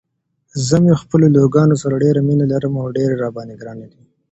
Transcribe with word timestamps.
زه 0.67 0.75
مې 0.83 0.93
خپلو 1.01 1.25
لورګانو 1.35 1.75
سره 1.83 2.01
ډيره 2.03 2.21
مينه 2.27 2.45
لرم 2.51 2.73
او 2.81 2.87
ډيرې 2.97 3.15
راباندې 3.23 3.55
ګرانې 3.61 3.87
دي. 3.91 4.01